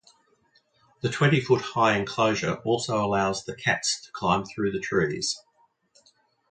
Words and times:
The 1.01 1.09
twenty-foot 1.09 1.61
high 1.61 1.95
enclosure 1.95 2.55
also 2.65 3.05
allows 3.05 3.43
the 3.45 3.53
cats 3.55 4.01
to 4.01 4.09
climb 4.11 4.45
through 4.45 4.71
the 4.71 4.79
trees. 4.79 5.39